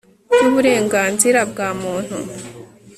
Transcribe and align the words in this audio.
ry'uburenganzira 0.35 1.39
bwa 1.51 1.67
muntu 1.81 2.17